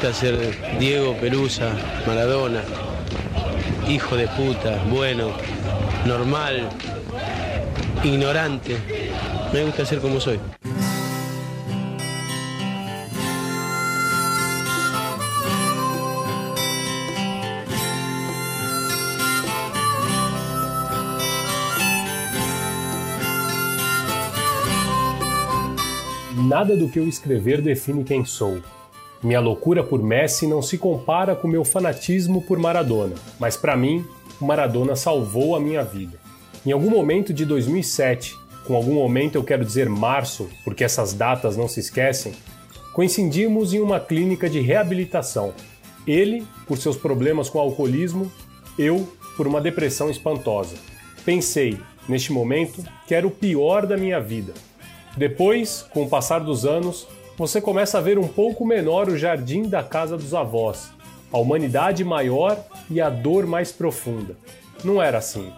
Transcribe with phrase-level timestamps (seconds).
[0.00, 1.72] Gusta ser Diego Pelusa,
[2.06, 2.62] Maradona,
[3.88, 5.32] hijo de puta, bueno,
[6.06, 6.68] normal,
[8.04, 8.76] ignorante.
[9.52, 10.38] Me gusta ser como soy.
[26.48, 28.62] Nada do que eu escrever define quem sou.
[29.22, 34.04] Minha loucura por Messi não se compara com meu fanatismo por Maradona, mas para mim,
[34.40, 36.20] o Maradona salvou a minha vida.
[36.64, 41.56] Em algum momento de 2007, com algum momento eu quero dizer março, porque essas datas
[41.56, 42.32] não se esquecem,
[42.92, 45.52] coincidimos em uma clínica de reabilitação.
[46.06, 48.30] Ele, por seus problemas com alcoolismo,
[48.78, 50.76] eu, por uma depressão espantosa.
[51.24, 51.76] Pensei,
[52.08, 54.54] neste momento, que era o pior da minha vida.
[55.16, 57.08] Depois, com o passar dos anos,
[57.38, 60.90] você começa a ver um pouco menor o jardim da casa dos avós,
[61.32, 62.58] a humanidade maior
[62.90, 64.36] e a dor mais profunda.
[64.82, 65.52] Não era assim.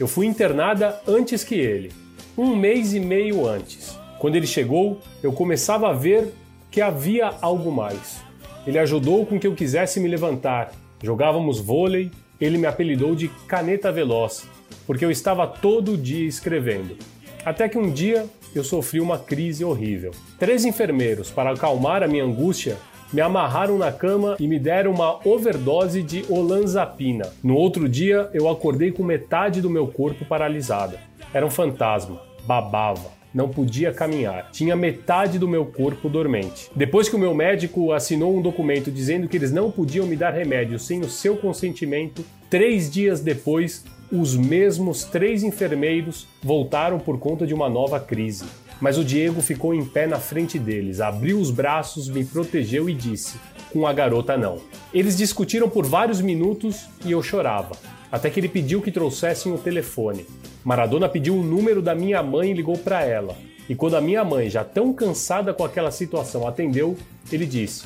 [0.00, 1.92] Eu fui internada antes que ele,
[2.38, 3.98] um mês e meio antes.
[4.18, 6.32] Quando ele chegou, eu começava a ver
[6.70, 8.22] que havia algo mais.
[8.66, 10.72] Ele ajudou com que eu quisesse me levantar.
[11.02, 14.48] Jogávamos vôlei, ele me apelidou de Caneta Veloz,
[14.86, 16.96] porque eu estava todo dia escrevendo.
[17.44, 20.12] Até que um dia eu sofri uma crise horrível.
[20.38, 22.76] Três enfermeiros, para acalmar a minha angústia,
[23.12, 27.32] me amarraram na cama e me deram uma overdose de olanzapina.
[27.42, 31.00] No outro dia, eu acordei com metade do meu corpo paralisada.
[31.32, 34.50] Era um fantasma, babava, não podia caminhar.
[34.50, 36.70] Tinha metade do meu corpo dormente.
[36.74, 40.30] Depois que o meu médico assinou um documento dizendo que eles não podiam me dar
[40.30, 47.46] remédio sem o seu consentimento, três dias depois os mesmos três enfermeiros voltaram por conta
[47.46, 48.44] de uma nova crise.
[48.80, 52.94] Mas o Diego ficou em pé na frente deles, abriu os braços, me protegeu e
[52.94, 53.38] disse:
[53.72, 54.58] Com a garota não.
[54.92, 57.76] Eles discutiram por vários minutos e eu chorava,
[58.12, 60.26] até que ele pediu que trouxessem o telefone.
[60.62, 63.36] Maradona pediu o número da minha mãe e ligou para ela.
[63.68, 66.96] E quando a minha mãe, já tão cansada com aquela situação, atendeu,
[67.32, 67.84] ele disse: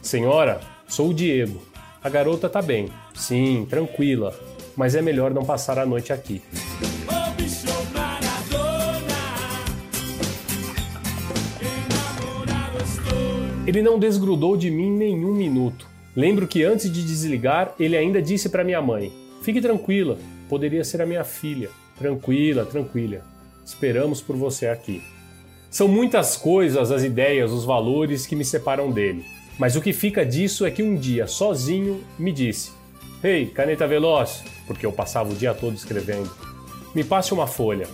[0.00, 1.60] Senhora, sou o Diego.
[2.02, 2.88] A garota tá bem.
[3.14, 4.34] Sim, tranquila
[4.76, 6.42] mas é melhor não passar a noite aqui.
[13.66, 15.86] Ele não desgrudou de mim nenhum minuto.
[16.16, 21.00] Lembro que antes de desligar, ele ainda disse para minha mãe: Fique tranquila, poderia ser
[21.00, 21.70] a minha filha.
[21.96, 23.22] Tranquila, tranquila.
[23.64, 25.00] Esperamos por você aqui.
[25.70, 29.24] São muitas coisas, as ideias, os valores que me separam dele.
[29.56, 32.72] Mas o que fica disso é que um dia, sozinho, me disse:
[33.22, 36.30] Ei, caneta veloz, porque eu passava o dia todo escrevendo,
[36.94, 37.86] me passe uma folha.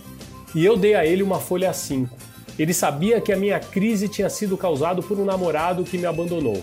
[0.54, 2.09] E eu dei a ele uma folha A5.
[2.56, 6.62] Ele sabia que a minha crise tinha sido causada por um namorado que me abandonou.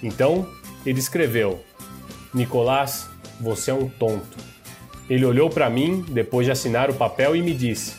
[0.00, 0.48] Então,
[0.86, 1.60] ele escreveu:
[2.32, 3.08] Nicolás,
[3.40, 4.38] você é um tonto.
[5.10, 7.94] Ele olhou para mim depois de assinar o papel e me disse: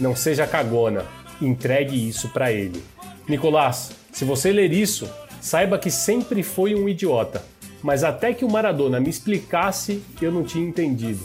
[0.00, 1.06] Não seja cagona,
[1.40, 2.82] entregue isso para ele.
[3.28, 5.08] Nicolás, se você ler isso,
[5.40, 7.42] saiba que sempre foi um idiota
[7.82, 11.20] mas até que o Maradona me explicasse, eu não tinha entendido.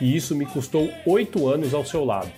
[0.00, 2.30] E isso me custou oito anos ao seu lado.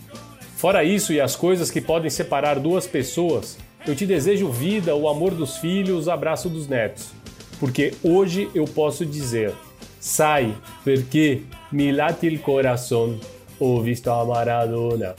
[0.57, 5.09] Fora isso e as coisas que podem separar duas pessoas, eu te desejo vida, o
[5.09, 7.11] amor dos filhos, o abraço dos netos.
[7.59, 9.53] Porque hoje eu posso dizer:
[9.99, 10.55] sai,
[10.85, 13.19] porque me late il coração,
[13.59, 15.15] ho visto a Maradona.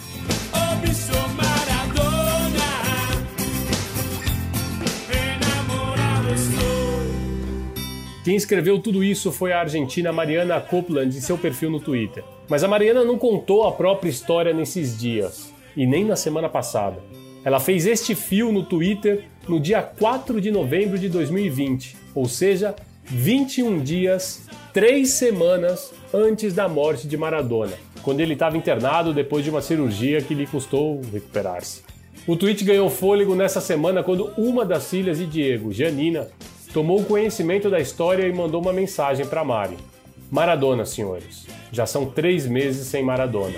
[8.23, 12.23] Quem escreveu tudo isso foi a argentina Mariana Copland em seu perfil no Twitter.
[12.47, 17.01] Mas a Mariana não contou a própria história nesses dias, e nem na semana passada.
[17.43, 22.73] Ela fez este fio no Twitter no dia 4 de novembro de 2020, ou seja,
[23.03, 27.73] 21 dias, 3 semanas antes da morte de Maradona,
[28.03, 31.81] quando ele estava internado depois de uma cirurgia que lhe custou recuperar-se.
[32.25, 36.29] O tweet ganhou fôlego nessa semana quando uma das filhas de Diego, Janina,
[36.73, 39.77] tomou conhecimento da história e mandou uma mensagem para Mari.
[40.31, 41.45] Maradona, senhores.
[41.71, 43.53] Já são três meses sem Maradona.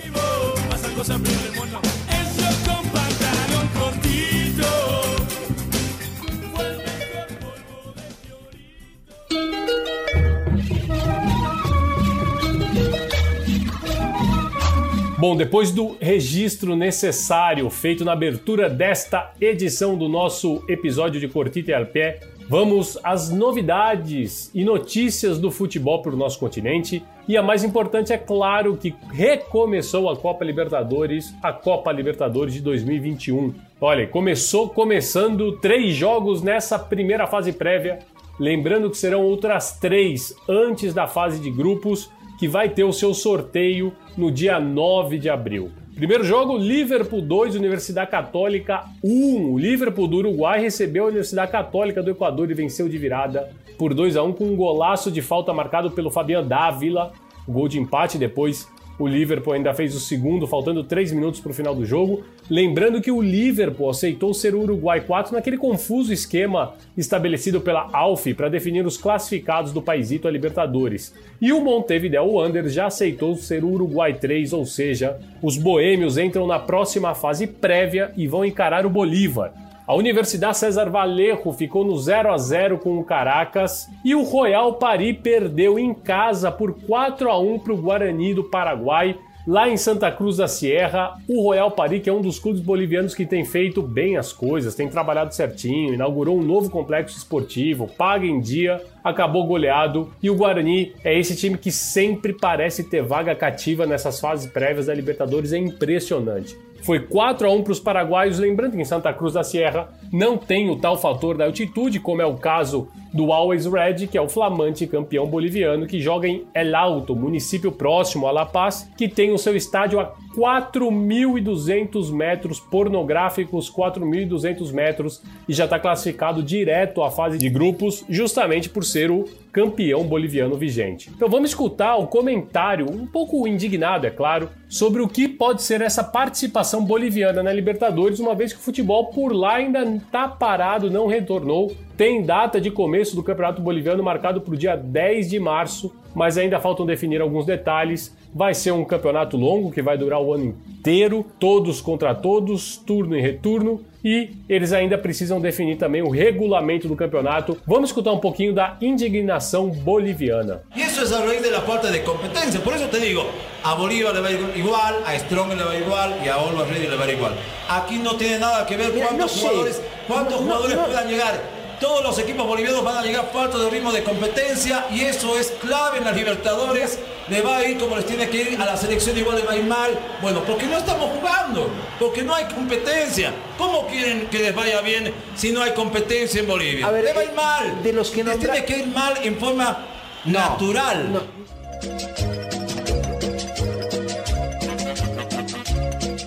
[15.18, 21.72] Bom, depois do registro necessário feito na abertura desta edição do nosso episódio de Cortita
[21.72, 27.04] e al Pé, vamos às novidades e notícias do futebol para o nosso continente.
[27.28, 32.62] E a mais importante é claro que recomeçou a Copa Libertadores, a Copa Libertadores de
[32.62, 33.54] 2021.
[33.82, 38.00] Olha, começou começando três jogos nessa primeira fase prévia.
[38.40, 43.14] Lembrando que serão outras três antes da fase de grupos que vai ter o seu
[43.14, 45.72] sorteio no dia 9 de abril.
[45.96, 49.54] Primeiro jogo, Liverpool 2, Universidade Católica 1.
[49.54, 53.94] O Liverpool do Uruguai recebeu a Universidade Católica do Equador e venceu de virada por
[53.94, 57.14] 2 a 1 com um golaço de falta marcado pelo Fabian Dávila.
[57.48, 61.54] Gol de empate depois o Liverpool ainda fez o segundo, faltando 3 minutos para o
[61.54, 62.24] final do jogo.
[62.50, 68.34] Lembrando que o Liverpool aceitou ser o Uruguai 4 naquele confuso esquema estabelecido pela ALF
[68.34, 71.14] para definir os classificados do paísito a Libertadores.
[71.42, 76.48] E o Montevideo Wanderers já aceitou ser o Uruguai 3, ou seja, os boêmios entram
[76.48, 79.65] na próxima fase prévia e vão encarar o Bolívar.
[79.88, 84.74] A Universidade César Vallejo ficou no 0 a 0 com o Caracas e o Royal
[84.74, 89.16] Paris perdeu em casa por 4 a 1 para o Guarani do Paraguai.
[89.46, 93.14] Lá em Santa Cruz da Sierra, o Royal Paris, que é um dos clubes bolivianos
[93.14, 98.26] que tem feito bem as coisas, tem trabalhado certinho, inaugurou um novo complexo esportivo, paga
[98.26, 100.10] em dia, acabou goleado.
[100.20, 104.88] E o Guarani é esse time que sempre parece ter vaga cativa nessas fases prévias
[104.88, 106.58] da Libertadores, é impressionante.
[106.86, 110.38] Foi 4 a 1 para os paraguaios, lembrando que em Santa Cruz da Sierra não
[110.38, 114.22] tem o tal fator da altitude, como é o caso do Always Red, que é
[114.22, 119.08] o flamante campeão boliviano que joga em El Alto, município próximo a La Paz, que
[119.08, 127.02] tem o seu estádio a 4.200 metros pornográficos, 4.200 metros, e já está classificado direto
[127.02, 131.10] à fase de grupos, justamente por ser o campeão boliviano vigente.
[131.16, 135.80] Então vamos escutar o comentário, um pouco indignado, é claro, sobre o que pode ser
[135.80, 140.92] essa participação boliviana na Libertadores, uma vez que o futebol por lá ainda está parado,
[140.92, 141.74] não retornou.
[141.96, 146.38] Tem data de começo do Campeonato Boliviano marcado para o dia 10 de março, mas
[146.38, 148.16] ainda faltam definir alguns detalhes.
[148.34, 153.18] Vai ser um campeonato longo que vai durar o ano inteiro, todos contra todos, turno
[153.18, 157.58] e retorno, e eles ainda precisam definir também o regulamento do campeonato.
[157.66, 160.62] Vamos escutar um pouquinho da indignação boliviana.
[160.76, 162.60] E isso é a raíz da falta de competência.
[162.60, 163.26] Por isso te digo,
[163.64, 166.96] a Bolívar le va igual, a Strong le va igual y a Alba Ready le
[166.96, 167.34] va igual.
[167.68, 171.65] Aquí no tiene nada que ver cuántos jugadores, cuántos jugadores puedan llegar.
[171.80, 175.52] Todos los equipos bolivianos van a llegar falto de ritmo de competencia y eso es
[175.62, 177.00] clave en las Libertadores.
[177.28, 179.54] Le va a ir como les tiene que ir a la selección, igual le va
[179.54, 179.92] a ir mal.
[180.22, 181.70] Bueno, porque no estamos jugando,
[182.00, 183.34] porque no hay competencia.
[183.58, 186.88] ¿Cómo quieren que les vaya bien si no hay competencia en Bolivia?
[186.88, 187.84] A ver, le va a ir eh, mal.
[187.84, 189.86] De los que les tiene que ir mal en forma
[190.26, 191.28] natural.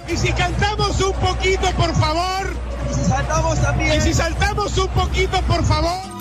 [0.09, 2.58] Y si cantamos un poquito, por favor.
[3.09, 3.95] Saltamos también.
[3.95, 6.19] E se saltamos um pouquinho, por favor.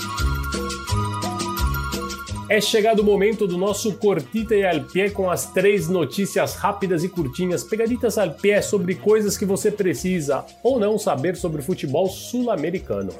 [2.50, 7.04] É chegado o momento do nosso Cortita e al pé com as três notícias rápidas
[7.04, 11.64] e curtinhas, pegaditas al pé sobre coisas que você precisa ou não saber sobre o
[11.64, 13.12] futebol sul-americano.
[13.12, 13.18] Sim,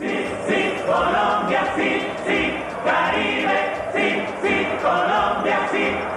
[0.49, 2.51] sim, Colômbia, sim, sim,
[2.83, 3.59] Caribe,
[3.93, 6.08] sim, sim, Colômbia, sim.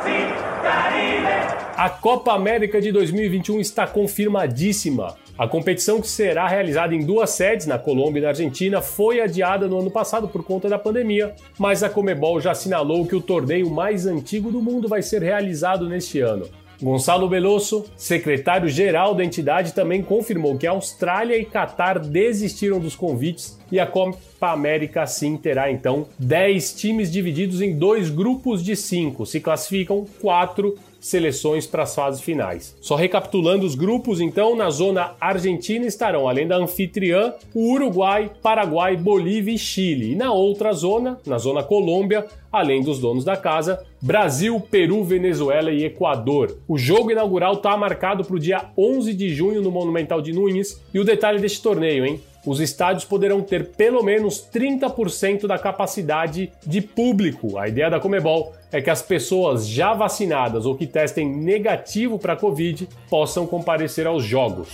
[1.81, 5.15] A Copa América de 2021 está confirmadíssima.
[5.35, 9.67] A competição, que será realizada em duas sedes, na Colômbia e na Argentina, foi adiada
[9.67, 13.67] no ano passado por conta da pandemia, mas a Comebol já assinalou que o torneio
[13.67, 16.47] mais antigo do mundo vai ser realizado neste ano.
[16.79, 23.59] Gonçalo Veloso, secretário-geral da entidade, também confirmou que a Austrália e Catar desistiram dos convites
[23.71, 29.27] e a Copa América sim terá então 10 times divididos em dois grupos de cinco.
[29.27, 32.77] Se classificam quatro seleções para as fases finais.
[32.79, 38.95] Só recapitulando os grupos, então, na zona argentina estarão, além da anfitriã, o Uruguai, Paraguai,
[38.95, 40.11] Bolívia e Chile.
[40.11, 45.71] E na outra zona, na zona Colômbia, além dos donos da casa, Brasil, Peru, Venezuela
[45.71, 46.57] e Equador.
[46.67, 50.81] O jogo inaugural está marcado para o dia 11 de junho no Monumental de Nunes.
[50.93, 52.19] E o detalhe deste torneio, hein?
[52.45, 57.57] Os estádios poderão ter pelo menos 30% da capacidade de público.
[57.57, 62.33] A ideia da Comebol é que as pessoas já vacinadas ou que testem negativo para
[62.33, 64.69] a Covid possam comparecer aos jogos.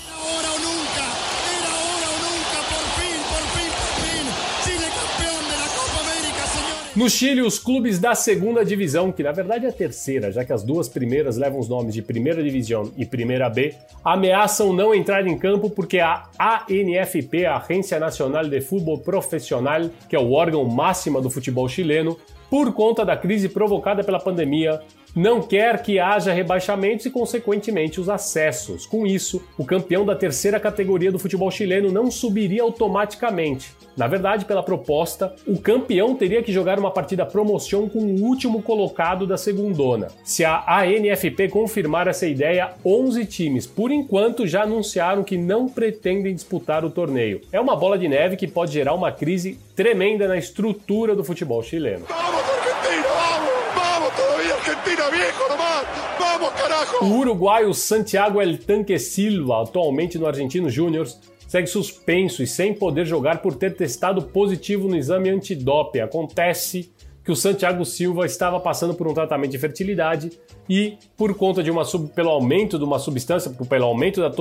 [6.98, 10.52] No Chile, os clubes da segunda divisão, que na verdade é a terceira, já que
[10.52, 15.28] as duas primeiras levam os nomes de Primeira Divisão e Primeira B, ameaçam não entrar
[15.28, 20.66] em campo porque a ANFP, a Agência Nacional de Futebol Profissional, que é o órgão
[20.66, 22.18] máximo do futebol chileno,
[22.50, 24.82] por conta da crise provocada pela pandemia,
[25.16, 28.86] não quer que haja rebaixamentos e, consequentemente, os acessos.
[28.86, 33.76] Com isso, o campeão da terceira categoria do futebol chileno não subiria automaticamente.
[33.98, 38.62] Na verdade, pela proposta, o campeão teria que jogar uma partida promoção com o último
[38.62, 40.10] colocado da segundona.
[40.24, 46.36] Se a ANFP confirmar essa ideia, 11 times, por enquanto, já anunciaram que não pretendem
[46.36, 47.42] disputar o torneio.
[47.52, 51.62] É uma bola de neve que pode gerar uma crise tremenda na estrutura do futebol
[51.62, 52.04] chileno.
[57.00, 61.08] O uruguaio Santiago El Tanque Silva, atualmente no Argentino Júnior,
[61.48, 66.00] segue suspenso e sem poder jogar por ter testado positivo no exame antidoping.
[66.00, 66.90] Acontece
[67.28, 70.32] que o Santiago Silva estava passando por um tratamento de fertilidade
[70.70, 74.32] e, por conta de uma sub, pelo aumento de uma substância, pelo aumento da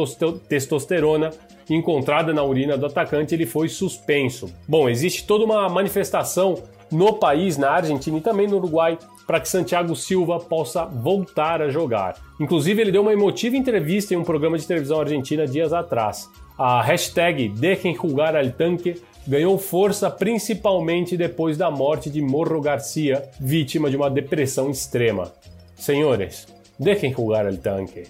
[0.48, 1.30] testosterona
[1.68, 4.54] encontrada na urina do atacante, ele foi suspenso.
[4.68, 9.48] Bom, existe toda uma manifestação no país, na Argentina e também no Uruguai, para que
[9.48, 12.14] Santiago Silva possa voltar a jogar.
[12.38, 16.30] Inclusive, ele deu uma emotiva entrevista em um programa de televisão argentina dias atrás.
[16.56, 23.28] A hashtag Dejen Jugar al Tanque ganhou força principalmente depois da morte de Morro Garcia,
[23.40, 25.32] vítima de uma depressão extrema.
[25.76, 26.46] Senhores,
[26.78, 28.04] dejen jugar al tanque.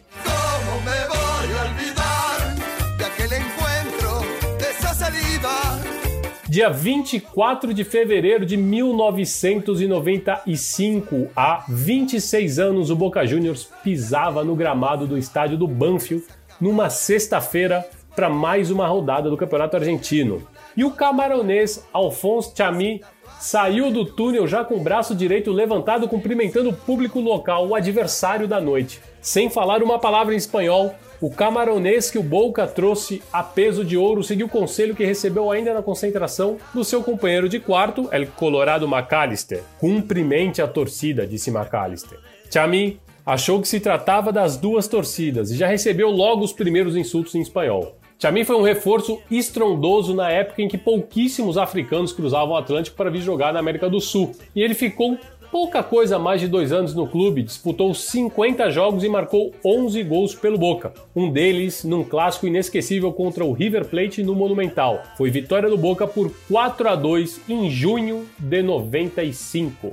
[6.49, 15.07] Dia 24 de fevereiro de 1995, há 26 anos, o Boca Juniors pisava no gramado
[15.07, 16.25] do estádio do Banfield
[16.59, 20.43] numa sexta-feira para mais uma rodada do Campeonato Argentino.
[20.77, 23.01] E o camaronês Alphonse Chami
[23.41, 28.47] saiu do túnel já com o braço direito levantado, cumprimentando o público local, o adversário
[28.47, 29.01] da noite.
[29.21, 33.97] Sem falar uma palavra em espanhol, o camaronês que o Boca trouxe a peso de
[33.97, 38.27] ouro seguiu o conselho que recebeu ainda na concentração do seu companheiro de quarto, El
[38.27, 39.63] Colorado McAllister.
[39.79, 42.19] Cumprimente a torcida, disse McAllister.
[42.51, 47.35] Chami achou que se tratava das duas torcidas e já recebeu logo os primeiros insultos
[47.35, 47.97] em espanhol.
[48.19, 53.11] Chami foi um reforço estrondoso na época em que pouquíssimos africanos cruzavam o Atlântico para
[53.11, 55.19] vir jogar na América do Sul, e ele ficou
[55.53, 60.35] pouca coisa mais de dois anos no clube, disputou 50 jogos e marcou 11 gols
[60.35, 60.95] pelo Boca.
[61.15, 65.03] Um deles num clássico inesquecível contra o River Plate no Monumental.
[65.17, 69.93] Foi vitória do Boca por 4 a 2 em junho de 95.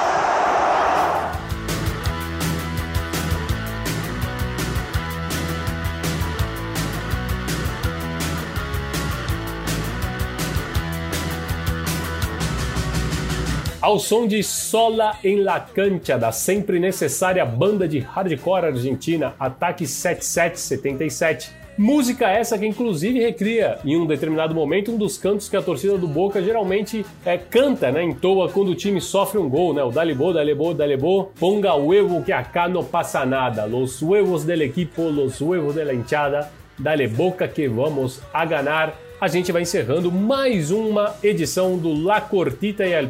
[13.91, 19.85] Ao som de Sola em la Cancha, da sempre necessária banda de hardcore argentina Ataque
[19.85, 21.51] 7777.
[21.77, 25.97] Música essa que inclusive recria, em um determinado momento, um dos cantos que a torcida
[25.97, 29.83] do Boca geralmente é, canta, né, em toa quando o time sofre um gol, né?
[29.83, 33.65] O Dalibô, Dalibô, Dalibô, ponga huevo que acá no passa nada.
[33.65, 39.10] Los huevos del equipo, los huevos de la hinchada, dale boca que vamos a ganar
[39.21, 43.05] a gente vai encerrando mais uma edição do La Cortita e al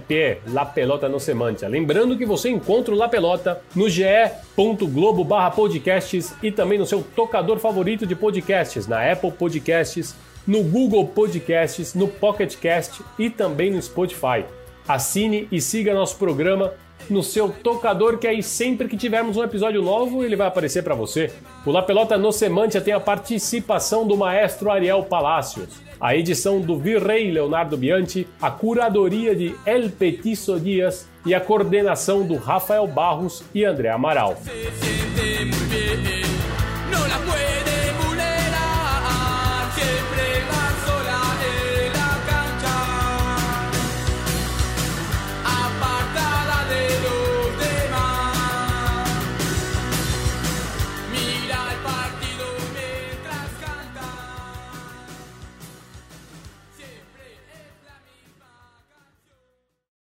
[0.46, 1.70] La Pelota no Semantia.
[1.70, 5.26] Lembrando que você encontra o La Pelota no ge.globo
[5.56, 10.14] podcasts e também no seu tocador favorito de podcasts, na Apple Podcasts,
[10.46, 14.44] no Google Podcasts, no Pocket Cast e também no Spotify.
[14.86, 16.74] Assine e siga nosso programa
[17.10, 20.96] no seu tocador, que aí sempre que tivermos um episódio novo, ele vai aparecer para
[20.96, 21.32] você.
[21.66, 26.80] O La Pelota no Semantia tem a participação do maestro Ariel Palacios a edição do
[26.80, 33.44] Virrei Leonardo Bianchi, a curadoria de El Petiço Dias e a coordenação do Rafael Barros
[33.54, 34.36] e André Amaral.